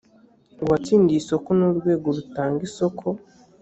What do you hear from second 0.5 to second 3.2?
uwatsindiye isoko n urwego rutanga isoko